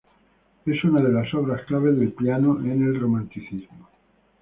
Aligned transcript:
Es 0.65 0.83
una 0.83 0.99
de 0.99 1.13
las 1.13 1.31
obras 1.35 1.63
clave 1.67 1.91
del 1.91 2.11
piano 2.11 2.59
en 2.61 2.71
el 2.81 2.99
Romanticismo. 2.99 3.87